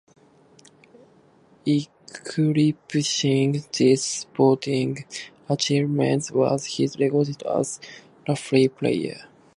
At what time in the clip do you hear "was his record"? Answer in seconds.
6.31-7.39